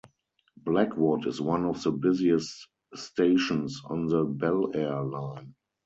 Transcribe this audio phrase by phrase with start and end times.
[0.57, 5.53] Blackwood is one of the busiest stations on the Belair line.